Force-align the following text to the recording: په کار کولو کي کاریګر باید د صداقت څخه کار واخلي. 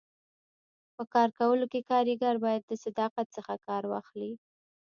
په 0.95 1.03
کار 1.13 1.29
کولو 1.39 1.65
کي 1.71 1.81
کاریګر 1.89 2.35
باید 2.45 2.61
د 2.65 2.71
صداقت 2.85 3.27
څخه 3.35 3.53
کار 3.67 3.83
واخلي. 3.91 4.31